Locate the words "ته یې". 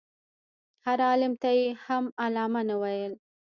1.41-1.67